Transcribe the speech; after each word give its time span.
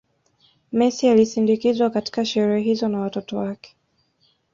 Messi 0.71 1.09
alisindikizwa 1.09 1.89
katika 1.89 2.25
sherehe 2.25 2.63
hizo 2.63 2.87
na 2.87 2.99
watoto 2.99 3.37
wake 3.37 3.75